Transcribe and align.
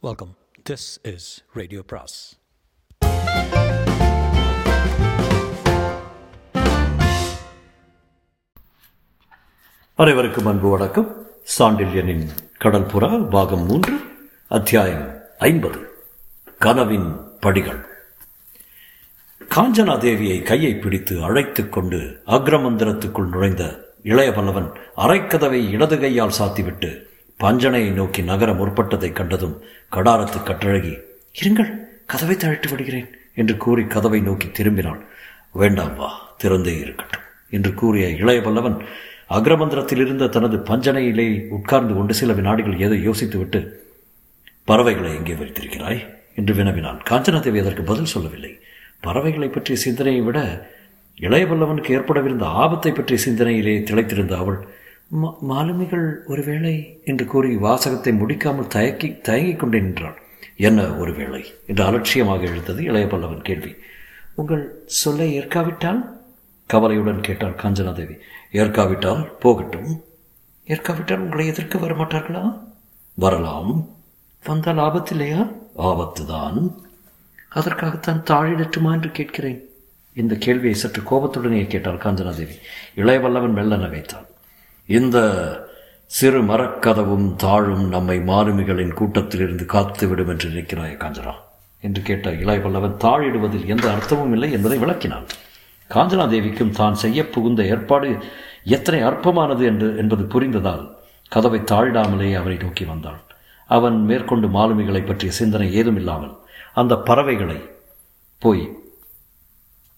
Welcome 0.00 0.36
this 0.70 1.14
is 1.14 1.44
radio 1.52 1.82
பிராஸ் 1.86 2.38
அனைவருக்கும் 9.94 10.46
அன்பு 10.46 10.68
வணக்கம். 10.68 11.26
சாண்டில்யனின் 11.58 12.26
கடல் 12.58 12.86
புறா 12.86 13.30
பாகம் 13.30 13.66
மூன்று 13.66 14.00
அத்தியாயம் 14.48 15.18
ஐம்பது. 15.38 15.88
கனவின் 16.58 17.16
படிகள். 17.40 17.86
காஞ்சனா 19.48 19.98
தேவியை 19.98 20.42
கையை 20.42 20.74
பிடித்து 20.74 21.22
அழைத்துக் 21.22 21.72
கொண்டு 21.72 22.22
அக்ரமந்திரத்துக்குள் 22.26 23.28
நுழைந்த 23.28 23.94
இளைய 24.02 24.30
பல்லவன் 24.30 24.76
அரைக்கதவை 24.96 25.68
இடது 25.68 26.00
கையால் 26.00 26.34
சாத்திவிட்டு 26.38 27.06
பஞ்சனையை 27.40 27.90
நோக்கி 27.92 28.22
நகர 28.22 28.52
முற்பட்டதைக் 28.52 29.12
கண்டதும் 29.12 29.62
கடாரத்து 29.92 30.38
கட்டழகி 30.44 30.94
இருங்கள் 31.42 31.70
கதவை 32.06 32.36
தழிட்டு 32.36 32.70
விடுகிறேன் 32.70 33.08
என்று 33.34 33.56
கூறி 33.56 33.84
கதவை 33.84 34.20
நோக்கி 34.20 34.46
திரும்பினாள். 34.48 35.00
வேண்டாம் 35.52 35.96
வா 35.96 36.36
திறந்தே 36.42 36.78
இருக்கட்டும் 36.78 37.20
என்று 37.50 37.74
கூறிய 37.74 38.08
இளைய 38.08 38.40
பல்லவன் 38.40 38.84
அக்ரமந்திரத்தில் 39.30 40.00
இருந்த 40.00 40.26
தனது 40.26 40.56
பஞ்சனையிலே 40.56 41.48
உட்கார்ந்து 41.48 41.94
கொண்டு 41.94 42.14
சில 42.14 42.32
வினாடிகள் 42.32 42.80
ஏதோ 42.80 43.10
யோசித்துவிட்டு 43.10 43.68
பறவைகளை 44.64 45.14
எங்கே 45.14 45.34
வைத்திருக்கிறாய்? 45.34 46.06
என்று 46.34 46.54
வினவினான். 46.54 47.02
காஞ்சனாதேவி 47.10 47.60
அதற்கு 47.60 47.82
பதில் 47.82 48.04
சொல்லவில்லை. 48.04 48.58
பறவைகளை 49.00 49.48
பற்றிய 49.48 49.78
சிந்தனையை 49.78 50.22
விட 50.22 50.68
இளையவல்லவனுக்கு 51.20 51.90
ஏற்படவிருந்த 51.90 52.42
ஆபத்தை 52.42 52.92
பற்றிய 52.92 53.20
சிந்தனையிலே 53.26 53.74
திளைத்திருந்த 53.82 54.36
அவள் 54.36 54.68
மாலுமிகள் 55.40 56.24
ஒருவேளை 56.26 57.00
என்று 57.04 57.26
கூறி 57.26 57.56
வாசகத்தை 57.56 58.12
முடிக்காமல் 58.12 58.66
தயக்கி 58.66 59.18
தயங்கிக் 59.18 59.60
கொண்டே 59.60 59.80
நின்றாள். 59.80 60.22
என்ன 60.56 60.96
ஒருவேளை? 60.96 61.44
என்று 61.66 61.84
அலட்சியமாக 61.84 62.42
எழுந்தது 62.42 62.82
இளையபல்லவன் 62.82 63.42
கேள்வி. 63.42 63.74
உங்கள் 64.34 64.82
சொல்லை 64.86 65.40
ஏற்காவிட்டால்? 65.40 66.20
கவலையுடன் 66.66 67.20
கேட்டாள் 67.20 67.54
காஞ்சனாதேவி. 67.54 68.18
ஏற்காவிட்டால்? 68.52 69.38
போகட்டும். 69.38 70.04
ஏற்காவிட்டால் 70.66 71.18
உங்களை 71.18 71.46
எதிர்க்க 71.46 71.78
வரமாட்டார்களா? 71.78 72.58
வரலாம். 73.14 73.86
வந்தால் 74.44 74.76
லாபத்தில்லையா 74.76 75.54
ஆபத்து 75.76 76.26
தான் 76.26 76.74
அதற்காகத்தான் 77.48 78.22
தாழிடட்டுமா 78.30 78.92
என்று 78.92 79.10
கேட்கிறேன். 79.10 79.68
இந்த 80.12 80.34
கேள்வியை 80.34 80.74
சற்று 80.74 81.02
கோபத்துடனே 81.02 81.66
கேட்டாள் 81.66 81.96
காஞ்சனாதேவி. 81.96 82.58
இளையவல்லவன் 82.96 83.52
மெல்ல 83.52 83.76
நகைத்தான் 83.76 84.26
இந்த 84.88 85.18
சிறு 86.10 86.42
மரக்கதவும் 86.42 87.36
தாழும் 87.36 87.88
நம்மை 87.88 88.18
மாலுமிகளின் 88.20 88.94
கூட்டத்திலிருந்து 88.94 89.64
காத்துவிடும் 89.64 90.28
என்று 90.28 90.48
நினைக்கிறாய் 90.48 90.94
காஞ்சனா? 90.96 91.34
என்று 91.80 92.02
கேட்ட 92.02 92.30
இளையவல்லவன். 92.30 92.94
தாழிடுவதில் 93.04 93.66
எந்த 93.66 93.86
அர்த்தமும் 93.90 94.32
இல்லை 94.32 94.52
என்பதை 94.52 94.78
விளக்கினான். 94.78 95.26
காஞ்சனாதேவிக்கும் 95.90 96.70
தான் 96.70 96.94
செய்ய 96.94 97.28
புகுந்த 97.28 97.62
ஏற்பாடு 97.62 98.18
எத்தனை 98.64 99.00
அற்பமானது 99.00 99.64
என்று 99.64 99.96
என்பது 99.96 100.24
புரிந்ததால் 100.24 100.84
கதவை 101.28 101.60
தாழிடாமலே 101.60 102.34
அவரை 102.34 102.56
நோக்கி 102.56 102.84
வந்தாள் 102.84 103.20
அவன் 103.70 104.04
மேற்கொண்டு 104.04 104.48
மாலுமிகளை 104.48 105.06
பற்றிய 105.06 105.32
சிந்தனை 105.32 105.74
ஏதும் 105.74 105.96
இல்லாமல் 105.96 106.34
அந்த 106.74 106.96
பறவைகளை 106.98 107.58
போய் 108.42 108.64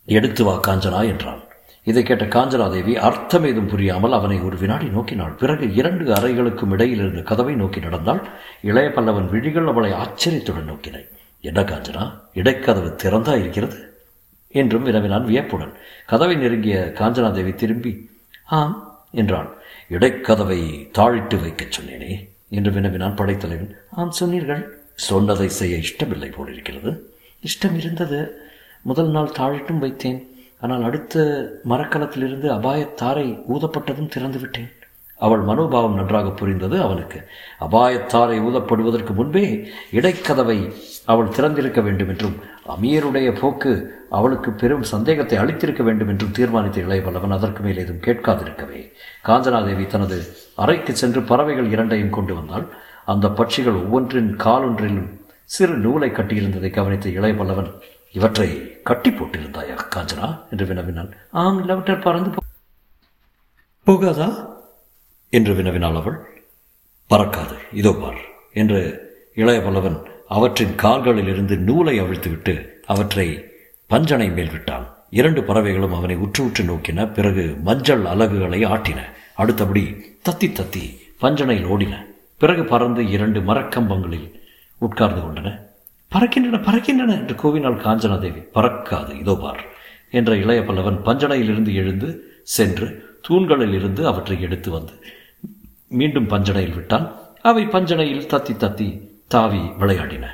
எடுத்து 0.04 0.44
வா 0.44 0.60
காஞ்சனா 0.68 1.00
என்றான். 1.04 1.42
இதை 1.90 2.02
கேட்ட 2.02 2.24
காஞ்சனாதேவி 2.24 2.94
அர்த்தம் 3.08 3.44
ஏதும் 3.44 3.66
புரியாமல் 3.66 4.12
அவனை 4.12 4.36
ஒரு 4.40 4.56
வினாடி 4.56 4.86
நோக்கினாள். 4.86 5.36
பிறகு 5.36 5.74
இரண்டு 5.74 6.04
அறைகளுக்கும் 6.12 6.72
இடையில் 6.72 6.98
இருந்த 6.98 7.22
கதவை 7.22 7.54
நோக்கி 7.54 7.80
நடந்தாள். 7.80 8.20
இளைய 8.62 8.88
பல்லவன் 8.88 9.30
விழிகள் 9.30 9.66
அவளை 9.66 9.92
ஆச்சரியத்துடன் 9.92 10.70
நோக்கினாய். 10.70 11.08
என்ன 11.40 11.60
காஞ்சனா 11.60 12.04
இடைக்கதவு 12.34 12.90
திறந்தா 13.02 13.34
இருக்கிறது? 13.38 13.78
என்றும் 14.52 14.82
வினவினான் 14.82 15.24
வியப்புடன். 15.24 15.74
கதவை 16.06 16.36
நெருங்கிய 16.36 16.92
காஞ்சனாதேவி 16.98 17.54
திரும்பி 17.54 17.92
ஆம் 18.44 18.76
என்றான் 19.12 19.50
இடைக்கதவை 19.90 20.60
தாழிட்டு 20.98 21.36
வைக்கச் 21.40 21.74
சொன்னேனே 21.76 22.12
என்று 22.48 22.70
வினவினான் 22.70 23.14
படைத்தலைவன். 23.14 23.72
ஆம் 23.90 24.10
சொன்னீர்கள். 24.10 24.62
சொன்னதை 24.94 25.48
செய்ய 25.48 25.76
இஷ்டமில்லை 25.76 26.28
போலிருக்கிறது. 26.28 26.90
இஷ்டம் 27.42 27.76
இருந்தது. 27.76 28.18
முதல் 28.82 29.10
நாள் 29.10 29.36
தாழிட்டும் 29.38 29.82
வைத்தேன். 29.84 30.20
ஆனால் 30.60 30.82
அடுத்த 30.82 31.24
மரக்கலத்திலிருந்து 31.68 32.48
அபாயத்தாரை 32.56 33.26
ஊதப்பட்டதும் 33.54 34.12
திறந்து 34.14 34.38
விட்டேன் 34.38 34.70
அவள் 35.20 35.40
மனோபாவம் 35.40 35.96
நன்றாக 35.98 36.28
புரிந்தது 36.30 36.76
அவனுக்கு. 36.80 37.18
அபாயத்தாரை 37.60 38.36
ஊதப்படுவதற்கு 38.48 39.12
முன்பே 39.14 39.42
இடைக்கதவை 39.92 40.56
அவள் 41.04 41.28
திறந்திருக்க 41.28 41.80
வேண்டும் 41.80 42.08
என்றும் 42.08 42.36
அமீருடைய 42.74 43.28
போக்கு 43.40 43.72
அவளுக்கு 44.10 44.50
பெரும் 44.52 44.82
சந்தேகத்தை 44.82 45.38
அளித்திருக்க 45.38 45.82
வேண்டும் 45.82 46.08
என்றும் 46.08 46.34
தீர்மானித்த 46.38 46.80
இளையவல்லவன் 46.80 47.36
அதற்கு 47.38 47.62
மேல் 47.62 47.76
ஏதும் 47.76 48.04
கேட்காதிருக்கவே. 48.06 48.80
காஞ்சனாதேவி 49.26 49.86
தனது 49.86 50.18
அறைக்கு 50.56 50.94
சென்று 50.94 51.22
பறவைகள் 51.22 51.70
இரண்டையும் 51.70 52.10
கொண்டு 52.10 52.34
வந்தாள். 52.34 52.66
அந்த 53.04 53.28
பட்சிகள் 53.28 53.80
ஒவ்வொன்றின் 53.82 54.32
காலொன்றிலும் 54.36 55.10
சிறு 55.50 55.76
நூலை 55.76 56.10
கட்டியிருந்ததை 56.10 56.70
கவனித்த 56.70 57.08
இளையவல்லவன் 57.08 57.70
இவற்றை 58.12 58.82
கட்டி 58.82 59.10
போட்டிருந்தாயா 59.10 59.76
காஞ்சனா 59.96 60.50
என்று 60.50 60.66
வினவினான் 60.66 61.12
ஆம் 61.30 61.60
இல்லாவிட்டால் 61.60 61.98
பறந்து 61.98 62.38
போகாதா? 63.84 64.58
என்று 65.28 65.54
வினவினாள் 65.54 65.96
அவள். 65.96 66.44
பறக்காது 67.10 67.56
இதோ 67.72 67.92
பார் 67.92 68.18
என்று 68.52 68.78
இளைய 69.34 69.60
பல்லவன் 69.60 70.06
அவற்றின் 70.28 70.74
கால்களில் 70.74 71.28
இருந்து 71.28 71.56
நூலை 71.56 72.00
அவிழ்த்துவிட்டு 72.00 72.68
அவற்றை 72.86 73.44
பஞ்சனை 73.86 74.30
மேல் 74.30 74.50
விட்டான். 74.50 74.94
இரண்டு 75.10 75.44
பறவைகளும் 75.44 75.94
அவனை 75.94 76.16
உற்று 76.16 76.44
உற்று 76.44 76.64
நோக்கின 76.64 77.12
பிறகு 77.12 77.56
மஞ்சள் 77.62 78.04
அலகுகளை 78.04 78.64
ஆட்டின. 78.64 79.00
அடுத்தபடி 79.34 79.84
தத்தி 80.30 80.44
தத்தி 80.44 80.98
பஞ்சனையில் 81.20 81.66
ஓடின. 81.66 82.04
பிறகு 82.38 82.64
பறந்து 82.64 83.08
இரண்டு 83.08 83.40
மரக்கம்பங்களில் 83.40 84.40
உட்கார்ந்து 84.78 85.20
கொண்டன. 85.20 85.69
பறக்கின்றன 86.14 86.58
பறக்கின்றன 86.62 87.14
என்று 87.18 87.34
கூவினாள் 87.42 87.82
காஞ்சனாதேவி. 87.86 88.40
பறக்காது 88.54 89.18
இதோ 89.20 89.34
பார். 89.40 89.62
என்ற 90.10 90.36
இளைய 90.36 90.60
பல்லவன் 90.60 90.98
பஞ்சனையிலிருந்து 91.04 91.72
எழுந்து 91.74 92.08
சென்று 92.42 92.86
தூண்களில் 93.28 93.72
இருந்து 93.72 94.06
அவற்றை 94.06 94.40
எடுத்து 94.40 94.70
வந்து 94.70 94.92
மீண்டும் 95.88 96.28
பஞ்சனையில் 96.28 96.74
விட்டான். 96.74 97.06
அவை 97.42 97.62
பஞ்சனையில் 97.66 98.26
தத்தி 98.26 98.54
தத்தி 98.64 98.88
தாவி 99.28 99.62
விளையாடின. 99.80 100.26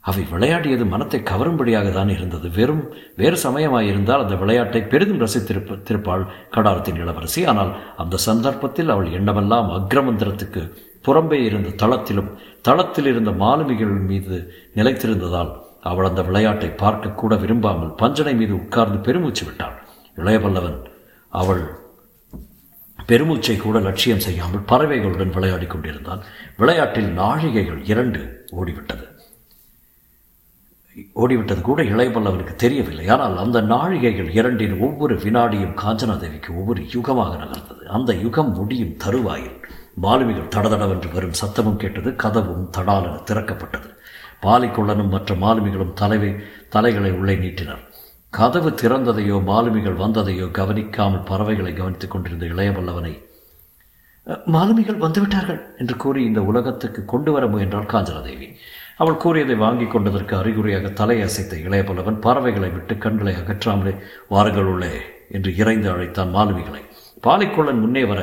அவை 0.00 0.22
விளையாடியது 0.30 0.84
மனத்தை 0.86 1.20
கவரும்படியாக 1.20 1.92
தான் 1.92 2.08
இருந்தது. 2.08 2.50
வெறும் 2.50 2.82
வேறு 3.16 3.36
சமயமாயிருந்தால் 3.42 4.22
அந்த 4.24 4.34
விளையாட்டை 4.34 4.82
பெரிதும் 4.82 5.20
ரசித்திருப்ப 5.20 5.78
திருப்பாள் 5.88 6.24
கடாரத்தின் 6.50 7.00
இளவரசி. 7.02 7.44
ஆனால் 7.44 7.72
அந்த 7.96 8.16
சந்தர்ப்பத்தில் 8.16 8.88
அவள் 8.88 9.10
எண்ணமெல்லாம் 9.10 9.70
அக்ரமந்திரத்துக்கு 9.70 10.62
புறம்பே 11.06 11.38
இருந்த 11.48 11.86
தளத்திலும் 11.86 12.30
தளத்தில் 12.62 13.06
இருந்த 13.06 13.30
மாலுமிகள் 13.30 13.94
மீது 14.10 14.36
நிலைத்திருந்ததால் 14.74 15.52
அவள் 15.80 16.08
அந்த 16.08 16.22
விளையாட்டை 16.22 16.68
பார்க்க 16.82 17.08
கூட 17.08 17.34
விரும்பாமல் 17.36 17.94
பஞ்சனை 17.94 18.34
மீது 18.34 18.54
உட்கார்ந்து 18.54 18.98
பெருமூச்சு 18.98 19.44
விட்டாள். 19.46 19.78
இளையபல்லவன் 20.16 20.78
அவள் 21.28 21.64
பெருமூச்சை 23.08 23.56
கூட 23.56 23.78
லட்சியம் 23.80 24.22
செய்யாமல் 24.26 24.62
பறவைகளுடன் 24.68 25.32
விளையாடிக் 25.32 25.70
கொண்டிருந்தான். 25.70 26.22
விளையாட்டில் 26.56 27.10
நாழிகைகள் 27.18 27.80
இரண்டு 27.84 28.20
ஓடிவிட்டது. 28.56 29.04
ஓடிவிட்டது 31.14 31.60
கூட 31.60 31.82
இளையபல்லவனுக்கு 31.82 32.54
தெரியவில்லை. 32.54 33.06
ஆனால் 33.08 33.36
அந்த 33.36 33.60
நாழிகைகள் 33.62 34.30
இரண்டின் 34.32 34.80
ஒவ்வொரு 34.80 35.14
வினாடியும் 35.14 35.78
காஞ்சனாதேவிக்கு 35.82 36.50
ஒவ்வொரு 36.56 36.82
யுகமாக 36.94 37.32
நகர்ந்தது. 37.42 37.84
அந்த 37.98 38.14
யுகம் 38.14 38.52
முடியும் 38.52 38.96
தருவாயில். 38.96 39.58
மாலுமிகள் 39.96 40.52
தடதடவென்று 40.54 41.08
வரும் 41.12 41.38
சத்தமும் 41.40 41.80
கேட்டது 41.82 42.10
கதவும் 42.22 42.64
தடாலென 42.76 43.20
திறக்கப்பட்டது. 43.30 43.88
பாலிக்குள்ளனும் 44.42 45.12
மற்ற 45.14 45.34
மாலுமிகளும் 45.34 45.92
தலைவை 45.92 46.30
தலைகளை 46.68 47.12
உள்ளே 47.12 47.36
நீட்டினர். 47.36 47.82
கதவு 48.32 48.70
திறந்ததையோ 48.70 49.36
மாலுமிகள் 49.50 50.00
வந்ததையோ 50.00 50.46
கவனிக்காமல் 50.50 51.28
பறவைகளை 51.30 51.72
கவனித்துக் 51.72 52.10
கொண்டிருந்த 52.10 52.46
இளையவல்லவனை 52.46 53.14
மாலுமிகள் 54.46 55.02
வந்துவிட்டார்கள் 55.02 55.58
என்று 55.78 55.94
கூறி 55.96 56.20
இந்த 56.24 56.40
உலகத்துக்கு 56.40 57.00
கொண்டு 57.04 57.30
வர 57.32 57.46
முயன்றாள் 57.46 57.90
காஞ்சனாதேவி. 57.92 58.48
அவள் 58.96 59.16
கூறியதை 59.16 59.56
வாங்கி 59.56 59.86
கொண்டதற்கு 59.86 60.34
அறிகுறியாக 60.36 60.88
தலை 61.00 61.16
அசைத்த 61.22 61.54
இளையபல்லவன் 61.66 62.18
பறவைகளை 62.26 62.70
விட்டு 62.70 62.98
கண்களை 62.98 63.34
அகற்றாமலே 63.34 63.92
வாருங்கள் 64.28 64.64
உள்ளே 64.64 64.92
என்று 65.28 65.56
இறைந்து 65.56 65.90
அழைத்தான் 65.90 66.34
மாலுமிகளை. 66.36 66.82
பாலிக்கொள்ளன் 67.20 67.80
முன்னே 67.80 68.04
வர 68.04 68.20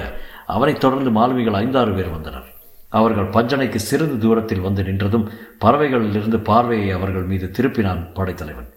அவனைத் 0.56 0.80
தொடர்ந்து 0.80 1.12
மாலுமிகள் 1.12 1.54
ஐந்தாறு 1.54 1.94
பேர் 1.94 2.16
வந்தனர். 2.16 2.48
அவர்கள் 2.90 3.34
பஞ்சனைக்கு 3.36 3.76
சிறிது 3.76 4.18
தூரத்தில் 4.18 4.60
வந்து 4.60 4.84
நின்றதும் 4.84 5.26
பறவைகளிலிருந்து 5.66 6.38
பார்வையை 6.44 6.92
அவர்கள் 6.92 7.24
மீது 7.24 7.52
திருப்பினான் 7.58 8.14
படைத்தலைவன். 8.14 8.70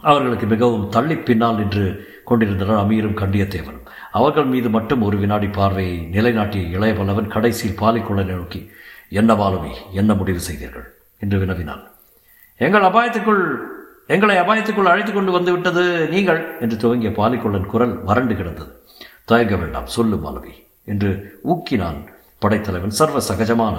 அவர்களுக்கு 0.00 0.46
மிகவும் 0.46 0.88
தள்ளி 0.88 1.16
பின்னால் 1.16 1.56
நின்று 1.56 2.08
கொண்டிருந்தனர் 2.24 2.82
அமீரும் 2.82 3.18
கண்டியத்தேவனும். 3.20 3.86
அவர்கள் 4.12 4.44
மீது 4.44 4.68
மட்டும் 4.70 5.02
ஒரு 5.02 5.16
வினாடி 5.16 5.48
பார்வையை 5.48 5.98
நிலைநாட்டிய 5.98 6.78
இளையவல்லவன் 6.78 7.26
கடைசியில் 7.26 7.80
பாலிக்குள்ளனை 7.80 8.36
நோக்கி 8.36 8.70
என்ன 9.08 9.34
மாலுமி 9.34 9.72
என்ன 9.92 10.14
முடிவு 10.14 10.40
செய்தீர்கள்? 10.40 10.86
என்று 11.18 11.38
வினவினான். 11.38 11.82
எங்கள் 12.56 12.82
அபாயத்துக்குள் 12.82 13.56
எங்களை 14.06 14.36
அபாயத்துக்குள் 14.36 14.90
அழைத்து 14.92 15.12
கொண்டு 15.12 15.32
வந்து 15.32 15.52
விட்டது 15.52 16.08
நீங்கள் 16.08 16.58
என்று 16.60 16.76
துவங்கிய 16.76 17.10
பாலிக்கொள்ளன் 17.10 17.66
குரல் 17.66 18.02
வறண்டு 18.04 18.34
கிடந்தது. 18.34 18.79
தயங்க 19.32 19.56
வேண்டாம் 19.62 19.92
சொல்லு 19.96 20.16
மாலவி 20.24 20.54
என்று 20.92 21.10
ஊக்கினான் 21.52 22.00
படைத்தலைவன் 22.42 22.98
சர்வ 23.00 23.18
சகஜமான 23.28 23.76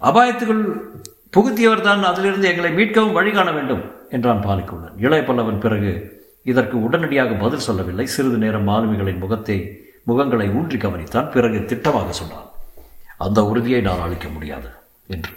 அபாயத்துக்குள் 0.00 0.64
புகுத்தியவர் 1.34 1.86
தான் 1.86 2.02
அதிலிருந்து 2.10 2.46
எங்களை 2.50 2.70
மீட்கவும் 2.78 3.16
வழி 3.16 3.30
காண 3.36 3.48
வேண்டும் 3.56 3.82
என்றான் 4.14 4.44
பாலிக்குள்ளன். 4.46 4.96
இளைய 5.04 5.22
பல்லவன் 5.28 5.62
பிறகு 5.64 5.90
இதற்கு 6.50 6.76
உடனடியாக 6.86 7.32
பதில் 7.44 7.64
சொல்லவில்லை. 7.66 8.06
சிறிது 8.14 8.38
நேரம் 8.42 8.68
மாலுமிகளின் 8.68 9.22
முகத்தை 9.24 9.56
முகங்களை 10.10 10.46
ஊன்றி 10.58 10.78
கவனித்தான். 10.84 11.30
பிறகு 11.34 11.58
திட்டமாக 11.70 12.10
சொன்னான் 12.20 12.46
அந்த 13.24 13.40
உறுதியை 13.50 13.80
நான் 13.88 14.04
அளிக்க 14.06 14.28
முடியாது 14.34 14.70
என்று. 15.14 15.32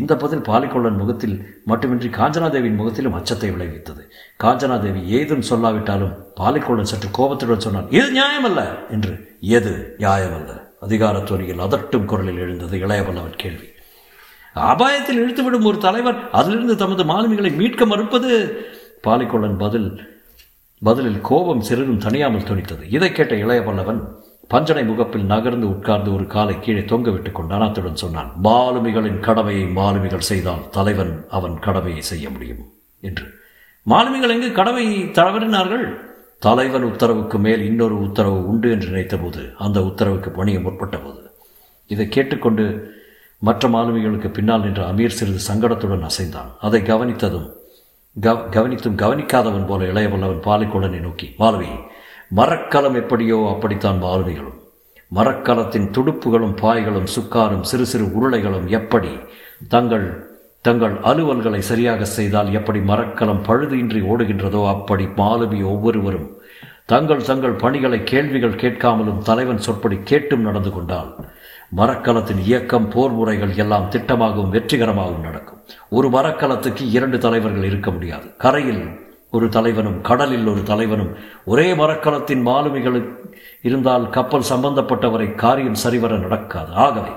இந்த 0.00 0.16
பதில் 0.16 0.46
பாலிக்கொள்ளன் 0.48 0.96
முகத்தில் 0.96 1.62
மட்டுமின்றி 1.64 2.08
காஞ்சனாதேவியின் 2.08 2.78
முகத்திலும் 2.78 3.12
அச்சத்தை 3.12 3.50
விளைவித்தது. 3.50 4.02
காஞ்சனாதேவி 4.44 5.02
ஏதும் 5.18 5.44
சொல்லாவிட்டாலும் 5.50 6.14
பாலிக்கொள்ளன் 6.40 6.90
சற்று 6.92 7.08
கோபத்துடன் 7.10 7.60
சொன்னான் 7.60 7.90
இது 7.90 8.06
நியாயமல்ல 8.20 8.90
என்று 8.90 9.38
எது 9.40 9.96
நியாயமல்ல? 9.98 10.52
அதிகாரத்துறையில் 10.80 11.62
அதட்டும் 11.66 12.04
குரலில் 12.04 12.38
எழுந்தது 12.38 12.78
இளையவல்லவன் 12.78 13.36
கேள்வி. 13.36 13.68
அபாயத்தில் 14.54 15.20
இழுத்துவிடும் 15.22 15.64
ஒரு 15.64 15.78
தலைவர் 15.78 16.18
அதிலிருந்து 16.30 16.76
தமது 16.76 17.04
மாலுமிகளை 17.04 17.52
மீட்க 17.56 17.86
மறுப்பது? 17.86 18.32
பாலிக்கொள்ளன் 19.02 19.58
பதில் 19.58 19.88
பதிலில் 20.82 21.20
கோபம் 21.20 21.60
சிறிதும் 21.60 21.98
தனியாமல் 21.98 22.48
துணித்தது. 22.50 22.82
இதை 22.90 23.12
கேட்ட 23.12 23.34
இளைய 23.34 23.62
பல்லவன் 23.62 24.00
பஞ்சனை 24.48 24.84
முகப்பில் 24.84 25.24
நகர்ந்து 25.24 25.68
உட்கார்ந்து 25.68 26.14
ஒரு 26.14 26.26
காலை 26.26 26.60
கீழே 26.60 26.84
தொங்க 26.84 27.10
விட்டுக் 27.10 27.34
கொண்டான் 27.34 27.60
அத்துடன் 27.60 27.96
சொன்னான் 27.96 28.32
மாலுமிகளின் 28.44 29.20
கடமையை 29.20 29.66
மாலுமிகள் 29.66 30.28
செய்தால் 30.30 30.68
தலைவன் 30.70 31.24
அவன் 31.30 31.58
கடமையை 31.58 32.02
செய்ய 32.02 32.30
முடியும் 32.30 32.64
என்று. 33.00 33.26
மாலுமிகள் 33.82 34.30
எங்கு 34.30 34.52
கடமையை 34.52 35.02
தவறினார்கள்? 35.02 35.86
தலைவன் 36.38 36.82
உத்தரவுக்கு 36.82 37.38
மேல் 37.38 37.64
இன்னொரு 37.64 38.00
உத்தரவு 38.00 38.48
உண்டு 38.48 38.70
என்று 38.70 38.88
நினைத்தபோது 38.88 39.54
அந்த 39.58 39.84
உத்தரவுக்கு 39.84 40.30
பணிய 40.30 40.60
முற்பட்ட 40.60 40.96
போது 40.98 41.30
இதை 41.86 42.08
கேட்டுக்கொண்டு 42.08 42.92
மற்ற 43.38 43.68
மாலுமிகளுக்கு 43.68 44.30
பின்னால் 44.30 44.60
நின்ற 44.60 44.92
அமீர் 44.92 45.16
சிறிது 45.18 45.38
சங்கடத்துடன் 45.48 46.06
அசைந்தான். 46.10 46.50
அதை 46.60 46.82
கவனித்ததும் 46.82 47.50
கவ 48.20 48.38
கவனித்தும் 48.50 48.96
கவனிக்காதவன் 48.96 49.66
போல 49.66 49.84
இளையவல்லவன் 49.84 50.44
பாலிக்கொள்ளனை 50.44 51.00
நோக்கி 51.00 51.34
மாலுமி 51.38 51.68
மரக்கலம் 52.30 52.94
எப்படியோ 52.94 53.38
அப்படித்தான் 53.50 53.98
மாலுமிகளும் 54.02 54.60
மரக்கலத்தின் 55.12 55.88
துடுப்புகளும் 55.90 56.54
பாய்களும் 56.62 57.08
சுக்காரும் 57.16 57.60
சிறு 57.60 57.86
சிறு 57.86 58.04
உருளைகளும் 58.04 58.66
எப்படி 58.66 59.10
தங்கள் 59.68 60.06
தங்கள் 60.62 60.94
அலுவல்களை 60.94 61.58
சரியாக 61.58 62.04
செய்தால் 62.04 62.52
எப்படி 62.52 62.80
மரக்கலம் 62.80 63.42
பழுதின்றி 63.48 64.00
ஓடுகின்றதோ 64.02 64.66
அப்படி 64.68 65.04
மாலுமி 65.04 65.62
ஒவ்வொருவரும் 65.62 66.30
தங்கள் 66.86 67.22
தங்கள் 67.22 67.52
பணிகளை 67.52 68.02
கேள்விகள் 68.02 68.54
கேட்காமலும் 68.54 69.22
தலைவன் 69.22 69.58
சொற்படி 69.58 69.98
கேட்டும் 70.04 70.40
நடந்து 70.40 70.70
கொண்டால் 70.70 71.10
மரக்கலத்தின் 71.76 72.38
இயக்கம் 72.38 72.88
போர் 72.88 73.12
முறைகள் 73.12 73.54
எல்லாம் 73.54 73.90
திட்டமாகவும் 73.90 74.50
வெற்றிகரமாகவும் 74.50 75.20
நடக்கும். 75.20 75.60
ஒரு 75.88 76.08
மரக்கலத்துக்கு 76.08 76.90
இரண்டு 76.90 77.18
தலைவர்கள் 77.18 77.64
இருக்க 77.64 77.90
முடியாது. 77.90 78.34
கரையில் 78.36 78.84
ஒரு 79.36 79.46
தலைவனும் 79.56 79.98
கடலில் 80.08 80.48
ஒரு 80.52 80.62
தலைவனும் 80.70 81.12
ஒரே 81.52 81.66
மரக்கலத்தின் 81.80 82.42
மாலுமிகள் 82.48 82.98
இருந்தால் 83.68 84.06
கப்பல் 84.16 84.48
சம்பந்தப்பட்டவரை 84.52 85.28
காரியம் 85.34 85.82
சரிவர 85.84 86.16
நடக்காது. 86.16 86.70
ஆகவே 86.84 87.12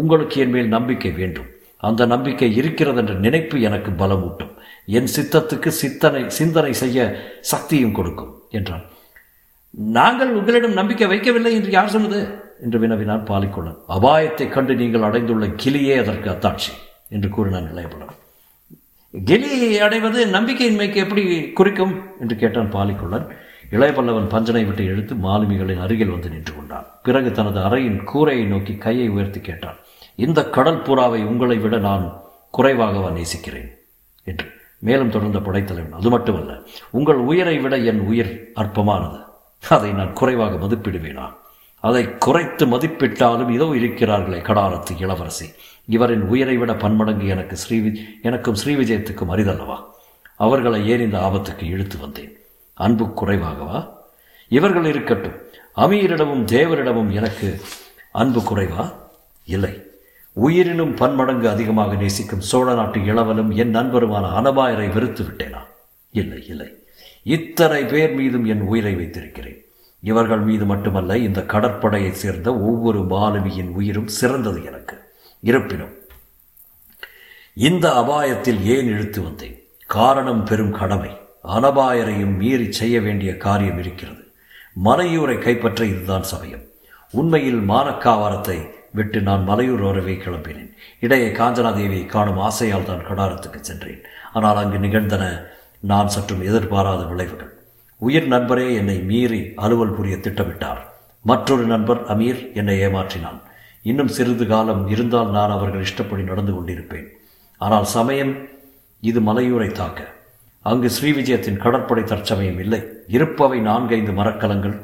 உங்களுக்கு 0.00 0.36
என் 0.44 0.54
மேல் 0.54 0.70
நம்பிக்கை 0.76 1.12
வேண்டும். 1.20 1.48
அந்த 1.88 2.02
நம்பிக்கை 2.06 2.48
இருக்கிறது 2.60 3.00
என்ற 3.02 3.14
நினைப்பு 3.26 3.56
எனக்கு 3.68 3.90
பலமூட்டும். 4.02 4.52
என் 4.98 5.10
சித்தத்துக்கு 5.16 5.70
சித்தனை 5.82 6.22
சிந்தனை 6.38 6.72
செய்ய 6.82 7.06
சக்தியும் 7.52 7.96
கொடுக்கும் 7.98 8.32
என்றான். 8.58 8.84
நாங்கள் 9.98 10.32
உங்களிடம் 10.38 10.78
நம்பிக்கை 10.80 11.08
வைக்கவில்லை 11.12 11.52
என்று 11.58 11.70
யார் 11.76 11.94
சொன்னது? 11.96 12.20
என்று 12.64 12.78
வினவினான் 12.78 13.28
பாலிக்கொள்ளன் 13.30 13.78
அபாயத்தை 13.96 14.46
கண்டு 14.48 14.74
நீங்கள் 14.80 15.06
அடைந்துள்ள 15.08 15.46
கிளியே 15.62 15.94
அதற்கு 16.02 16.28
அத்தாட்சி 16.30 16.72
என்று 17.08 17.28
கூறினான் 17.28 17.70
இளையபலம் 17.72 18.12
கெலியை 19.24 19.80
அடைவது 19.80 20.26
நம்பிக்கையின்மைக்கு 20.26 20.94
எப்படி 20.94 21.52
குறிக்கும்? 21.52 22.02
என்று 22.20 22.36
கேட்டான் 22.36 22.72
பாலிக்குள்ளன் 22.72 23.28
இளைய 23.70 24.00
பல்லவன் 24.00 24.28
பஞ்சனை 24.28 24.64
விட்டு 24.64 24.84
இழுத்து 24.84 25.14
மாலுமிகளின் 25.14 25.80
அருகில் 25.80 26.08
வந்து 26.08 26.28
நின்று 26.28 26.56
கொண்டான். 26.56 26.86
பிறகு 27.02 27.32
தனது 27.32 27.60
அறையின் 27.60 28.04
கூரையை 28.04 28.46
நோக்கி 28.46 28.76
கையை 28.76 29.08
உயர்த்தி 29.08 29.40
கேட்டான். 29.40 29.76
இந்த 30.14 30.50
கடல் 30.50 30.82
புறாவை 30.82 31.24
உங்களை 31.24 31.58
விட 31.58 31.78
நான் 31.78 32.20
குறைவாகவா 32.58 33.12
நேசிக்கிறேன்? 33.12 33.78
என்று. 34.24 34.46
மேலும் 34.78 35.10
தொடர்ந்த 35.10 35.38
படைத்தலைவன் 35.38 35.92
அது 35.92 36.10
மட்டுமல்ல 36.10 36.58
உங்கள் 36.90 37.14
உயிரை 37.14 37.58
விட 37.58 37.76
என் 37.76 38.00
உயிர் 38.00 38.50
அற்பமானது. 38.54 39.20
அதை 39.68 39.92
நான் 39.92 40.12
குறைவாக 40.12 40.66
மதிப்பிடுவேனா? 40.66 41.32
அதை 41.82 42.18
குறைத்து 42.18 42.66
மதிப்பிட்டாலும் 42.66 43.50
இதோ 43.50 43.64
இருக்கிறார்களே 43.64 44.40
கடாரத்து 44.40 45.00
இளவரசி. 45.00 45.46
இவரின் 45.88 46.20
உயிரை 46.20 46.56
விட 46.56 46.74
பன்மடங்கு 46.74 47.26
எனக்கு 47.26 47.56
ஸ்ரீவி 47.62 47.96
எனக்கும் 48.22 48.56
ஸ்ரீவிஜயத்துக்கும் 48.64 49.32
அரிதல்லவா? 49.32 49.78
அவர்களை 50.36 50.88
ஏன் 50.88 51.00
இந்த 51.00 51.18
ஆபத்துக்கு 51.18 51.66
இழுத்து 51.66 51.98
வந்தேன்? 51.98 52.36
அன்பு 52.74 53.04
குறைவாகவா? 53.04 53.88
இவர்கள் 54.48 54.84
இருக்கட்டும். 54.84 55.38
அமீரிடமும் 55.76 56.46
தேவரிடமும் 56.46 57.10
எனக்கு 57.10 57.60
அன்பு 58.12 58.40
குறைவா? 58.40 58.92
இல்லை. 59.44 59.82
உயிரினும் 60.32 60.94
பன்மடங்கு 60.94 61.48
அதிகமாக 61.48 61.94
நேசிக்கும் 61.94 62.40
சோழ 62.40 62.74
நாட்டு 62.74 63.00
இளவலும் 63.00 63.50
என் 63.50 63.74
நண்பருமான 63.74 64.24
அனபாயரை 64.38 64.92
வெறுத்து 64.92 65.24
விட்டேனா? 65.24 65.60
இல்லை 66.10 66.46
இல்லை. 66.46 66.68
இத்தனை 67.22 67.84
பேர் 67.84 68.14
மீதும் 68.14 68.44
என் 68.44 68.60
உயிரை 68.60 68.94
வைத்திருக்கிறேன். 68.94 69.64
இவர்கள் 70.02 70.38
மீது 70.38 70.64
மட்டுமல்ல 70.64 71.18
இந்த 71.18 71.40
கடற்படையைச் 71.40 72.20
சேர்ந்த 72.22 72.58
ஒவ்வொரு 72.58 73.00
மாலுமியின் 73.00 73.70
உயிரும் 73.70 74.06
சிறந்தது 74.06 74.64
எனக்கு. 74.64 74.96
இருப்பினும் 75.40 75.94
இந்த 77.54 77.86
அபாயத்தில் 77.90 78.60
ஏன் 78.62 78.86
இழுத்து 78.86 79.22
வந்தேன்? 79.22 79.56
காரணம் 79.86 80.44
பெரும் 80.44 80.72
கடமை. 80.72 81.10
அனபாயரையும் 81.44 82.36
மீறி 82.36 82.72
செய்ய 82.72 83.00
வேண்டிய 83.00 83.36
காரியம் 83.36 83.78
இருக்கிறது. 83.78 84.32
மலையூரை 84.84 85.38
கைப்பற்ற 85.38 85.84
இதுதான் 85.84 86.22
சமயம். 86.22 86.62
உண்மையில் 87.10 87.68
மானக்காவாரத்தை 87.68 88.70
விட்டு 88.92 89.20
நான் 89.20 89.48
மலையூர் 89.48 89.84
வரவே 89.84 90.14
கிளம்பினேன். 90.14 90.72
இடையே 91.00 91.28
காஞ்சனாதேவியை 91.28 92.06
காணும் 92.06 92.38
ஆசையால் 92.38 92.84
தான் 92.84 93.06
கடாரத்துக்கு 93.06 93.60
சென்றேன். 93.60 94.02
ஆனால் 94.32 94.56
அங்கு 94.56 94.78
நிகழ்ந்தன 94.78 95.46
நான் 95.80 96.08
சற்றும் 96.08 96.42
எதிர்பாராத 96.42 97.04
விளைவுகள். 97.04 97.51
உயிர் 98.02 98.28
நண்பரே 98.28 98.74
என்னை 98.74 99.02
மீறி 99.02 99.52
அலுவல் 99.56 99.94
புரிய 99.94 100.16
திட்டமிட்டார். 100.16 100.80
மற்றொரு 101.22 101.64
நண்பர் 101.64 102.06
அமீர் 102.06 102.54
என்னை 102.54 102.80
ஏமாற்றினான். 102.80 103.40
இன்னும் 103.82 104.08
சிறிது 104.08 104.46
காலம் 104.46 104.88
இருந்தால் 104.88 105.30
நான் 105.30 105.50
அவர்கள் 105.50 105.80
இஷ்டப்படி 105.80 106.22
நடந்து 106.22 106.52
கொண்டிருப்பேன். 106.52 107.06
ஆனால் 107.58 107.84
சமயம் 107.84 108.48
இது 109.00 109.20
மலையூரை 109.20 109.72
தாக்க. 109.72 110.12
அங்கு 110.62 110.90
ஸ்ரீவிஜயத்தின் 111.00 111.56
கடற்படை 111.56 112.04
தற்சமயம் 112.04 112.58
இல்லை. 112.58 112.82
இருப்பவை 113.06 113.60
நான்கைந்து 113.60 114.12
மரக்கலங்கள். 114.12 114.76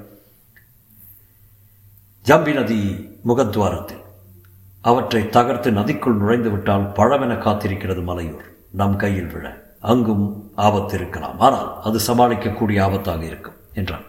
ஜம்பி 2.26 2.54
நதி 2.54 3.10
முகத்வாரத்தில். 3.26 4.04
அவற்றை 4.80 5.28
தகர்த்து 5.28 5.70
நதிக்குள் 5.70 6.16
நுழைந்து 6.16 6.50
விட்டால் 6.50 6.92
பழமென 6.92 7.34
காத்திருக்கிறது 7.38 8.02
மலையூர். 8.02 8.46
நம் 8.70 8.96
கையில் 8.96 9.32
விழ. 9.32 9.67
அங்கும் 9.80 10.52
ஆபத்து 10.54 10.96
இருக்கலாம் 10.96 11.38
ஆனால் 11.38 11.82
அது 11.82 11.98
சமாளிக்கக்கூடிய 12.06 12.78
ஆபத்தாக 12.86 13.22
இருக்கும் 13.22 13.54
என்றான். 13.74 14.04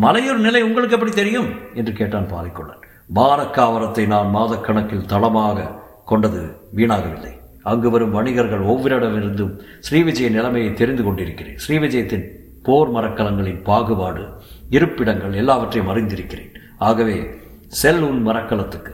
மலையூர் 0.00 0.36
நிலை 0.36 0.62
உங்களுக்கு 0.62 0.94
எப்படி 0.94 1.12
தெரியும்? 1.12 1.46
என்று 1.74 1.92
கேட்டான் 1.92 2.28
பாலிக்கொள்ளன். 2.28 2.82
பாரக்காவரத்தை 3.14 4.06
நான் 4.06 4.34
மாதக்கணக்கில் 4.34 5.06
தளமாக 5.06 5.82
கொண்டது 6.04 6.56
வீணாகவில்லை. 6.76 7.32
அங்கு 7.62 7.90
வரும் 7.90 8.10
வணிகர்கள் 8.10 8.60
ஒவ்வொருடமிருந்தும் 8.60 9.60
ஸ்ரீவிஜய 9.90 10.30
நிலைமையை 10.30 10.72
தெரிந்து 10.72 11.02
கொண்டிருக்கிறேன். 11.02 11.58
ஸ்ரீவிஜயத்தின் 11.68 12.26
போர் 12.62 12.92
மரக்கலங்களின் 12.92 13.62
பாகுபாடு 13.62 14.28
இருப்பிடங்கள் 14.70 15.32
எல்லாவற்றையும் 15.32 15.92
அறிந்திருக்கிறேன். 15.94 16.54
ஆகவே 16.78 17.30
செல் 17.68 18.00
உன் 18.00 18.26
மரக்கலத்துக்கு. 18.26 18.92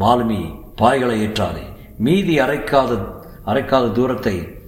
மாலுமி 0.00 0.54
பாய்களை 0.76 1.20
ஏற்றாதே. 1.20 1.62
மீதி 1.98 2.38
அரைக்காத 2.38 2.98
அரைக்காத 3.46 3.92
தூரத்தை 3.92 4.58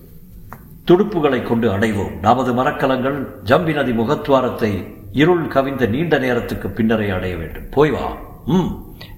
துடுப்புகளை 0.86 1.42
கொண்டு 1.42 1.78
அடைவோம் 1.78 2.18
நமது 2.20 2.54
மரக்கலங்கள் 2.54 3.18
ஜம்பி 3.44 3.72
நதி 3.72 3.92
முகத்வாரத்தை 3.92 4.70
இருள் 5.12 5.48
கவிந்த 5.48 5.86
நீண்ட 5.86 6.18
நேரத்துக்கு 6.18 6.68
பின்னரே 6.68 7.08
அடைய 7.08 7.36
வேண்டும். 7.36 7.68
போய் 7.70 7.90
வா. 7.90 8.16
ம் 8.46 8.70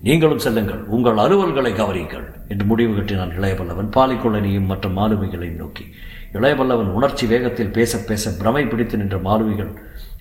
நீங்களும் 0.02 0.38
செல்லுங்கள். 0.38 0.82
உங்கள் 0.84 1.14
அலுவல்களை 1.14 1.72
கவனியுங்கள். 1.74 2.26
என்று 2.48 2.64
முடிவு 2.64 2.94
கட்டினான் 2.94 3.32
இளையபல்லவன் 3.38 3.90
பாலிக்கொள்ளனையும் 3.96 4.66
மற்ற 4.66 4.88
மாலுமிகளையும் 4.88 5.56
நோக்கி. 5.56 5.84
இளையபல்லவன் 6.32 6.92
உணர்ச்சி 6.98 7.26
வேகத்தில் 7.26 7.72
பேச 7.72 7.98
பேச 7.98 8.30
பிரமை 8.30 8.66
பிடித்து 8.66 8.96
நின்ற 8.96 9.18
மாலுமிகள் 9.18 9.72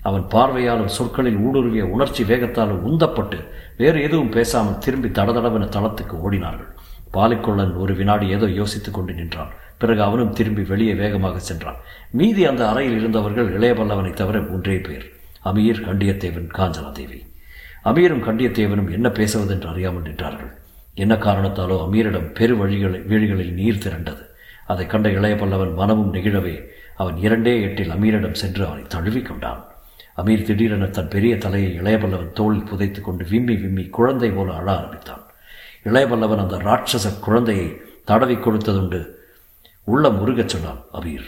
அவன் 0.02 0.24
பார்வையாலும் 0.30 0.94
சொற்களில் 0.96 1.36
ஊடுருவிய 1.36 1.80
உணர்ச்சி 1.80 2.24
வேகத்தாலும் 2.24 2.82
உந்தப்பட்டு 2.86 3.38
வேறு 3.76 4.02
எதுவும் 4.02 4.28
பேசாமல் 4.28 4.78
திரும்பி 4.78 5.08
தடதடவென 5.08 5.68
தளத்துக்கு 5.68 6.16
ஓடினார்கள். 6.26 6.72
பாலிக்கொள்ளன் 7.14 7.74
ஒரு 7.76 7.94
வினாடி 7.94 8.26
ஏதோ 8.28 8.46
யோசித்துக் 8.60 8.94
கொண்டு 8.94 9.12
நின்றான். 9.12 9.52
பிறகு 9.78 10.02
அவனும் 10.02 10.32
திரும்பி 10.32 10.62
வெளியே 10.62 10.94
வேகமாக 10.94 11.38
சென்றான். 11.38 11.78
மீதி 12.10 12.44
அந்த 12.44 12.68
அறையில் 12.68 12.98
இருந்தவர்கள் 12.98 13.52
இளையபல்லவனை 13.58 14.12
தவிர 14.12 14.42
ஒன்றே 14.54 14.78
பேர். 14.78 15.06
அமீர் 15.44 15.86
கண்டியத்தேவன் 15.86 16.50
காஞ்சனாதேவி 16.58 17.20
அமீரும் 17.84 18.26
கண்டியத்தேவனும் 18.26 18.90
என்ன 18.90 19.08
பேசுவதென்று 19.08 19.68
அறியாமல் 19.68 20.02
நின்றார்கள். 20.02 20.52
என்ன 20.94 21.14
காரணத்தாலோ 21.14 21.76
அமீரிடம் 21.86 22.28
பெரு 22.32 22.54
வழிகளை 22.56 23.06
வீடுகளில் 23.06 23.52
நீர் 23.52 23.82
திரண்டது. 23.84 24.22
அதை 24.66 24.86
கண்ட 24.86 25.08
இளைய 25.08 25.36
பல்லவன் 25.36 25.74
மனமும் 25.74 26.14
நெகிழவே 26.14 26.54
அவன் 26.96 27.16
இரண்டே 27.16 27.62
எட்டில் 27.62 27.90
அமீரிடம் 27.90 28.40
சென்று 28.42 28.66
அவனை 28.66 28.84
தழுவிக் 28.88 29.26
கொண்டான். 29.26 29.60
அமீர் 30.16 30.42
திடீரென 30.42 30.86
தன் 30.86 31.08
பெரிய 31.08 31.38
தலையை 31.38 31.70
இளையபல்லவன் 31.80 32.32
தோளில் 32.32 32.68
புதைத்து 32.70 33.00
கொண்டு 33.00 33.24
விம்மி 33.24 33.54
விம்மி 33.54 33.84
குழந்தை 33.84 34.30
போல 34.30 34.52
அழ 34.52 34.76
ஆரம்பித்தான். 34.76 35.24
இளையவல்லவன் 35.84 36.38
அந்த 36.38 36.56
ராட்சச 36.56 37.18
குழந்தையை 37.20 37.80
தடவி 38.04 38.34
கொடுத்ததுண்டு. 38.34 39.06
உள்ள 39.84 40.08
முருகச் 40.08 40.48
சொன்னான் 40.48 40.80
அபீர் 40.92 41.24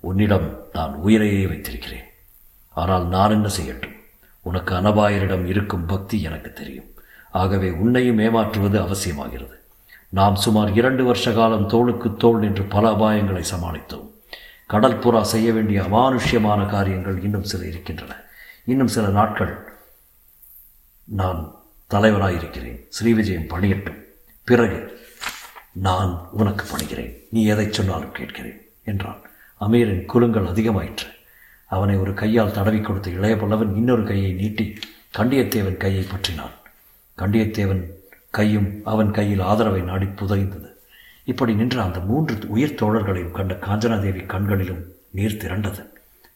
உன்னிடம் 0.00 0.66
நான் 0.72 0.94
உயிரையே 0.94 1.46
வைத்திருக்கிறேன். 1.46 2.04
ஆனால் 2.70 3.06
நான் 3.06 3.30
என்ன 3.30 3.48
செய்யட்டும்? 3.60 3.96
உனக்கு 4.42 4.74
அனபாயரிடம் 4.74 5.46
இருக்கும் 5.46 5.86
பக்தி 5.86 6.22
எனக்கு 6.22 6.52
தெரியும். 6.52 6.84
ஆகவே 7.30 7.70
உன்னையும் 7.70 8.18
ஏமாற்றுவது 8.18 8.82
அவசியமாகிறது. 8.82 9.58
நாம் 10.08 10.36
சுமார் 10.36 10.72
இரண்டு 10.72 11.04
வருஷ 11.04 11.32
காலம் 11.32 11.68
தோளுக்கு 11.68 12.16
தோள் 12.16 12.38
நின்று 12.38 12.62
பல 12.62 12.90
அபாயங்களை 12.90 13.44
சமாளித்தோம். 13.54 14.08
கடற்புறா 14.68 15.20
செய்ய 15.20 15.52
வேண்டிய 15.52 15.82
அமானுஷ்யமான 15.82 16.68
காரியங்கள் 16.68 17.22
இன்னும் 17.22 17.44
சில 17.44 17.66
இருக்கின்றன. 17.66 18.16
இன்னும் 18.64 18.88
சில 18.88 19.08
நாட்கள் 19.08 19.72
நான் 21.04 21.59
தலைவராயிருக்கிறேன் 21.90 22.78
ஸ்ரீவிஜயம் 22.88 23.48
பணியட்டும். 23.48 23.98
பிறகு 24.44 25.08
நான் 25.72 26.28
உனக்கு 26.32 26.64
பணிகிறேன். 26.64 27.16
நீ 27.30 27.44
எதை 27.44 27.72
சொன்னாலும் 27.72 28.12
கேட்கிறேன் 28.12 28.60
என்றான். 28.84 29.20
அமீரின் 29.60 30.04
குலுங்கள் 30.04 30.44
அதிகமாயிற்று. 30.44 31.08
அவனை 31.66 31.96
ஒரு 31.96 32.14
கையால் 32.14 32.52
தடவி 32.52 32.80
கொடுத்த 32.80 33.10
இளைய 33.10 33.36
பல்லவன் 33.36 33.76
இன்னொரு 33.76 34.04
கையை 34.04 34.32
நீட்டி 34.32 34.78
கண்டியத்தேவன் 35.18 35.76
கையை 35.76 36.04
பற்றினான். 36.04 36.56
கண்டியத்தேவன் 37.18 37.84
கையும் 38.30 38.80
அவன் 38.84 39.10
கையில் 39.10 39.40
ஆதரவை 39.40 39.80
நாடி 39.80 40.06
புதைந்தது. 40.06 40.68
இப்படி 41.24 41.54
நின்ற 41.54 41.82
அந்த 41.82 42.00
மூன்று 42.00 42.38
உயிர் 42.48 42.74
தோழர்களையும் 42.74 43.30
கண்ட 43.30 43.54
காஞ்சனாதேவி 43.54 44.26
கண்களிலும் 44.26 44.84
நீர் 45.10 45.36
திரண்டது. 45.36 45.86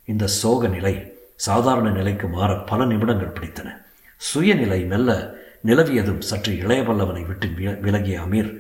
இந்த 0.05 0.27
சோக 0.27 0.69
நிலை 0.69 1.13
சாதாரண 1.37 1.91
நிலைக்கு 1.91 2.29
மாற 2.29 2.55
பல 2.55 2.85
நிமிடங்கள் 2.85 3.33
பிடித்தன. 3.33 3.83
சுயநிலை 4.17 4.87
மெல்ல 4.87 5.35
நிலவியதும் 5.65 6.19
சற்று 6.19 6.53
இளையபல்லவனை 6.53 7.27
விட்டு 7.27 7.49
விலகிய 7.81 8.21
அமீர் 8.21 8.51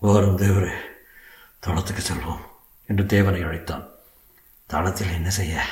வரும் 0.00 0.36
தேவரே 0.36 0.74
தளத்துக்கு 1.66 2.02
செல்வோம் 2.08 2.42
என்று 2.86 3.06
தேவனை 3.06 3.42
அழைத்தான். 3.42 3.84
தளத்தில் 4.66 5.12
என்ன 5.14 5.30
செய்ய? 5.30 5.64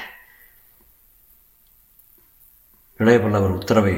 இளையபல்லவர் 2.99 3.57
உத்தரவை 3.59 3.95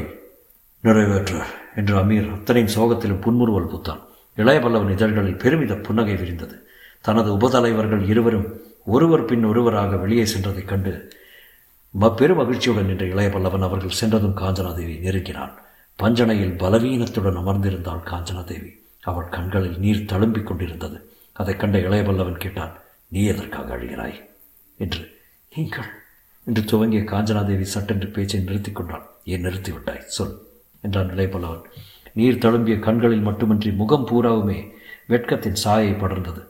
நிறைவேற்ற 0.81 1.47
என்று 1.75 1.95
அமீர் 1.97 2.33
அத்தனையும் 2.33 2.75
சோகத்திலும் 2.77 3.21
புன்முறுவல் 3.21 3.71
பூத்தான். 3.73 4.01
இளையபல்லவன் 4.37 4.91
இதழ்களில் 4.91 5.37
பெருமித 5.37 5.75
புன்னகை 5.75 6.15
விரிந்தது. 6.15 6.57
தனது 7.01 7.31
உபதலைவர்கள் 7.39 8.03
இருவரும் 8.09 8.49
ஒருவர் 8.85 9.25
பின் 9.25 9.45
ஒருவராக 9.45 9.97
வெளியே 9.97 10.25
சென்றதைக் 10.25 10.71
கண்டு 10.73 10.95
பெரும் 12.17 12.37
மகிழ்ச்சியுடன் 12.37 12.87
நின்ற 12.87 13.05
இளைய 13.07 13.31
பல்லவன் 13.31 13.69
அவர்கள் 13.69 13.99
சென்றதும் 14.01 14.37
காஞ்சனாதேவி 14.37 14.97
நெருங்கினான். 15.01 15.55
பஞ்சனையில் 15.99 16.57
பலவீனத்துடன் 16.57 17.37
அமர்ந்திருந்தாள் 17.37 18.03
காஞ்சனாதேவி. 18.05 18.79
அவள் 19.01 19.29
கண்களில் 19.29 19.79
நீர் 19.79 20.05
தழும்பிக் 20.05 20.47
கொண்டிருந்தது. 20.47 21.13
அதைக் 21.33 21.61
கண்ட 21.61 21.79
இளையபல்லவன் 21.79 22.39
கேட்டான் 22.39 22.79
நீ 23.09 23.25
எதற்காக 23.25 23.77
அழுகிறாய்? 23.77 24.25
என்று 24.79 25.21
நீங்கள் 25.57 25.89
என்று 26.45 26.65
துவங்கிய 26.65 27.01
காஞ்சனாதேவி 27.01 27.61
சட்டென்று 27.61 28.09
பேச்சை 28.09 28.41
நிறுத்தி 28.41 28.73
கொண்டாள். 28.73 29.07
ஏன் 29.25 29.45
நிறுத்திவிட்டாய் 29.45 29.99
சொல் 29.99 30.49
என்றான் 30.81 31.11
இளையபல்லவன் 31.11 31.63
நீர் 32.13 32.39
தழும்பிய 32.39 32.79
கண்களில் 32.79 33.21
மட்டுமின்றி 33.21 33.71
முகம் 33.71 34.07
பூராவுமே 34.07 34.71
வெட்கத்தின் 35.07 35.55
சாயை 35.55 35.93
படர்ந்தது. 35.93 36.45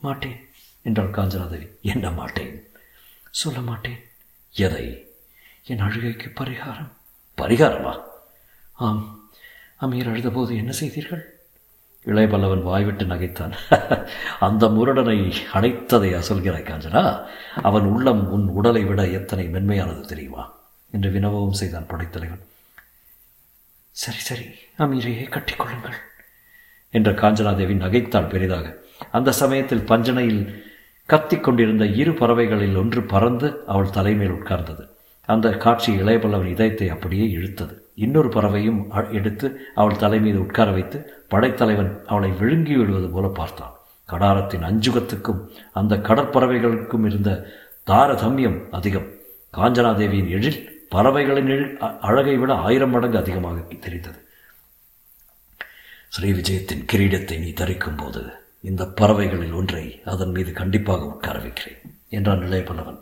மாட்டேன் 0.00 0.48
என்றாள் 0.82 1.10
காஞ்சனாதேவி. 1.10 1.80
என்ன 1.80 2.10
மாட்டேன்? 2.10 2.62
சொல்ல 3.30 3.60
மாட்டேன். 3.60 3.98
எதை? 4.52 5.12
என் 5.64 5.78
அழுகைக்கு 5.78 6.32
பரிகாரம். 6.34 6.92
பரிகாரமா? 7.36 8.00
ஆம் 8.78 9.28
அமீர் 9.80 10.08
அழுதபோது 10.08 10.56
என்ன 10.56 10.72
செய்தீர்கள்? 10.72 11.38
இளையபல்லவன் 12.04 12.62
வாய்விட்டு 12.62 13.04
நகைத்தான். 13.04 13.52
அந்த 14.40 14.66
முரடனை 14.66 15.32
அடைத்ததை 15.52 16.22
சொல்கிறாய் 16.28 16.64
காஞ்சனா? 16.64 17.26
அவன் 17.62 17.82
உள்ளம் 17.82 18.30
உன் 18.30 18.48
உடலை 18.48 18.84
விட 18.84 19.06
எத்தனை 19.06 19.48
மென்மையானது 19.48 20.00
தெரியுமா? 20.00 20.54
என்று 20.90 21.10
வினவவும் 21.10 21.50
செய்தான் 21.50 21.86
படைத்தலைவன். 21.86 22.40
சரி 23.90 24.16
சரி 24.16 24.44
அமீரையே 24.78 25.28
கட்டிக்கொள்ளுங்கள் 25.28 25.94
என்ற 26.90 27.12
காஞ்சனாதேவி 27.12 27.74
நகைத்தாள் 27.74 28.28
பெரிதாக. 28.28 28.76
அந்த 29.12 29.32
சமயத்தில் 29.32 29.86
பஞ்சனையில் 29.86 30.64
கத்திக் 31.06 31.44
கொண்டிருந்த 31.44 31.86
இரு 31.86 32.14
பறவைகளில் 32.14 32.76
ஒன்று 32.76 33.02
பறந்து 33.02 33.64
அவள் 33.66 33.90
தலைமேல் 33.90 34.32
உட்கார்ந்தது. 34.32 34.88
அந்த 35.26 35.50
காட்சி 35.50 36.00
இளையபல்லவன் 36.00 36.50
இதயத்தை 36.50 36.88
அப்படியே 36.88 37.36
இழுத்தது. 37.36 37.86
இன்னொரு 38.04 38.28
பறவையும் 38.28 38.80
எடுத்து 39.18 39.46
அவள் 39.80 40.00
தலை 40.02 40.18
மீது 40.24 40.38
உட்கார 40.44 40.68
வைத்து 40.76 40.98
படைத்தலைவன் 41.32 41.92
அவளை 42.10 42.30
விழுங்கி 42.40 42.74
விடுவது 42.76 43.08
போல 43.14 43.26
பார்த்தான். 43.38 43.74
கடாரத்தின் 44.08 44.66
அஞ்சுகத்துக்கும் 44.68 45.40
அந்த 45.80 45.96
கடற்பறவைகளுக்கும் 46.08 47.06
இருந்த 47.08 47.30
தாரதமியம் 47.90 48.58
அதிகம். 48.78 49.08
காஞ்சனாதேவியின் 49.56 50.32
எழில் 50.36 50.60
பறவைகளின் 50.94 51.50
எழில் 51.54 51.74
அழகை 52.08 52.34
விட 52.42 52.52
ஆயிரம் 52.66 52.92
மடங்கு 52.94 53.18
அதிகமாக 53.18 53.58
தெரிந்தது. 53.86 54.18
ஸ்ரீ 56.16 56.28
விஜயத்தின் 56.32 56.84
கிரீடத்தை 56.92 57.36
நீ 57.38 57.50
தரிக்கும் 57.52 57.96
போது 57.96 58.20
இந்த 58.68 58.82
பறவைகளில் 59.00 59.56
ஒன்றை 59.60 59.82
அதன் 60.12 60.32
மீது 60.36 60.52
கண்டிப்பாக 60.60 61.10
உட்கார 61.12 61.36
வைக்கிறேன் 61.44 61.82
என்றான் 62.16 62.44
இளையபல்லவன். 62.46 63.00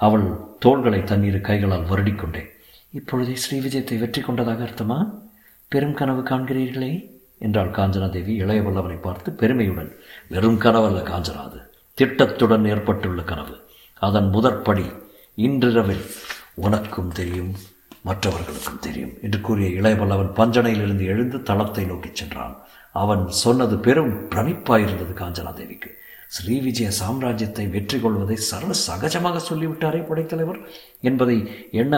அவள் 0.00 0.26
தோள்களை 0.64 1.00
தண்ணீர் 1.04 1.46
கைகளால் 1.48 1.88
வருடிக்கொண்டே 1.90 2.42
இப்பொழுதே 2.92 3.36
ஸ்ரீவிஜயத்தை 3.50 3.98
வெற்றி 3.98 4.22
கொண்டதாக 4.22 4.64
அர்த்தமா? 4.64 5.20
பெரும் 5.68 5.94
கனவு 5.94 6.20
காண்கிறீர்களே? 6.20 7.10
என்றாள் 7.38 7.70
காஞ்சனாதேவி 7.70 8.32
இளையவல்லவனை 8.36 9.00
பார்த்து 9.00 9.32
பெருமையுடன். 9.32 9.96
வெறும் 10.28 10.60
கனவல்ல 10.60 11.02
காஞ்சனாது. 11.02 11.60
திட்டத்துடன் 11.94 12.64
ஏற்பட்டுள்ள 12.64 13.22
கனவு. 13.22 13.56
அதன் 13.98 14.28
முதற்படி 14.28 14.84
இன்றிரவில் 15.36 16.04
உனக்கும் 16.54 17.12
தெரியும் 17.12 17.52
மற்றவர்களுக்கும் 18.02 18.78
தெரியும் 18.78 19.12
என்று 19.22 19.40
கூறிய 19.40 19.80
இளையவல்லவன் 19.80 20.34
பஞ்சனையிலிருந்து 20.34 21.04
எழுந்து 21.04 21.42
தளத்தை 21.42 21.84
நோக்கிச் 21.84 22.14
சென்றான். 22.14 22.56
அவன் 22.92 23.28
சொன்னது 23.28 23.78
பெரும் 23.78 24.28
பிரமிப்பாயிருந்தது 24.28 25.14
காஞ்சனாதேவிக்கு. 25.14 25.90
ஸ்ரீ 26.30 26.56
விஜய 26.60 26.88
சாம்ராஜ்யத்தை 27.00 27.70
வெற்றி 27.70 27.98
கொள்வதை 28.00 28.36
சர்வ 28.36 28.72
சகஜமாக 28.86 29.40
சொல்லிவிட்டாரே 29.48 30.00
படைத்தலைவர் 30.06 30.60
என்பதை 31.00 31.36
எண்ண 31.70 31.94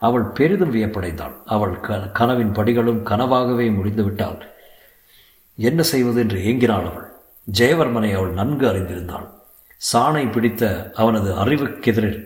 அவள் 0.00 0.24
பெரிதும் 0.24 0.72
வியப்படைந்தாள். 0.74 1.34
அவள் 1.44 1.80
க 1.80 1.98
கனவின் 2.12 2.52
படிகளும் 2.52 3.00
கனவாகவே 3.02 3.66
முடிந்துவிட்டாள். 3.70 4.40
என்ன 5.58 5.82
செய்வது 5.82 6.20
என்று 6.20 6.38
ஏங்கினாள் 6.40 6.88
அவள். 6.90 7.06
ஜெயவர்மனை 7.52 8.10
அவள் 8.14 8.32
நன்கு 8.32 8.66
அறிந்திருந்தாள். 8.66 9.26
சாணை 9.92 10.24
பிடித்த 10.32 10.92
அவனது 10.94 11.30
அறிவுக்கெதிரில் 11.32 12.20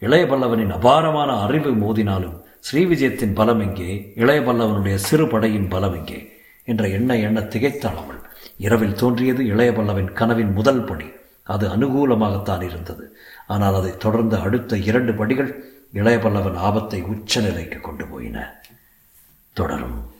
இளையபல்லவனின் 0.00 0.72
அபாரமான 0.72 1.30
அறிவு 1.40 1.72
மோதினாலும் 1.74 2.36
ஸ்ரீவிஜயத்தின் 2.60 3.34
பலம் 3.34 3.60
எங்கே? 3.60 4.12
இளையபல்லவனுடைய 4.16 4.94
சிறு 4.94 5.28
படையின் 5.28 5.68
பலம் 5.68 5.94
எங்கே? 5.94 6.20
என்ற 6.64 6.88
எண்ண 6.88 7.16
எண்ண 7.18 7.40
திகைத்தாள் 7.40 8.00
அவள். 8.02 8.20
இரவில் 8.62 8.94
தோன்றியது 8.94 9.44
இளையபல்லவின் 9.44 10.12
கனவின் 10.12 10.52
முதல் 10.52 10.84
படி. 10.84 11.08
அது 11.42 11.68
அனுகூலமாகத்தான் 11.68 12.62
இருந்தது. 12.62 13.16
ஆனால் 13.46 13.74
அதை 13.74 13.96
தொடர்ந்து 13.96 14.36
அடுத்த 14.36 14.76
இரண்டு 14.76 15.14
படிகள் 15.14 15.50
இளையபல்லவன் 15.94 16.56
ஆபத்தை 16.56 17.02
உச்ச 17.02 17.40
நிலைக்கு 17.40 17.80
கொண்டு 17.80 18.06
போயின. 18.06 18.60
தொடரும். 19.52 20.11